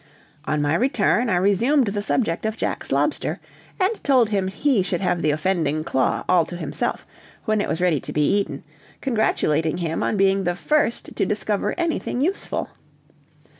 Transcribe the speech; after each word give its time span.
On 0.45 0.63
my 0.63 0.73
return 0.73 1.29
I 1.29 1.35
resumed 1.35 1.89
the 1.89 2.01
subject 2.01 2.43
of 2.47 2.57
Jack's 2.57 2.91
lobster, 2.91 3.39
and 3.79 4.03
told 4.03 4.29
him 4.29 4.47
he 4.47 4.81
should 4.81 4.99
have 5.01 5.21
the 5.21 5.29
offending 5.29 5.83
claw 5.83 6.23
all 6.27 6.43
to 6.47 6.57
himself, 6.57 7.05
when 7.45 7.61
it 7.61 7.69
was 7.69 7.81
ready 7.81 7.99
to 7.99 8.11
be 8.11 8.27
eaten, 8.39 8.63
congratulating 8.99 9.77
him 9.77 10.01
on 10.01 10.17
being 10.17 10.43
the 10.43 10.55
first 10.55 11.15
to 11.15 11.23
discover 11.27 11.75
anything 11.77 12.19
useful. 12.19 12.69